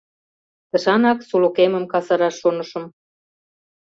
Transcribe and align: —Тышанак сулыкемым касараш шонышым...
—Тышанак 0.69 1.19
сулыкемым 1.29 1.85
касараш 1.91 2.35
шонышым... 2.41 2.85